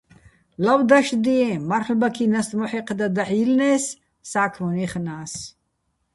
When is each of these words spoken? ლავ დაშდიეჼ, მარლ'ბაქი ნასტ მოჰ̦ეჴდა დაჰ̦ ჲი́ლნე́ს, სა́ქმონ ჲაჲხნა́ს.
ლავ 0.65 0.81
დაშდიეჼ, 0.91 1.49
მარლ'ბაქი 1.71 2.25
ნასტ 2.33 2.51
მოჰ̦ეჴდა 2.61 3.07
დაჰ̦ 3.15 3.33
ჲი́ლნე́ს, 3.37 3.85
სა́ქმონ 4.29 4.73
ჲაჲხნა́ს. 4.77 5.33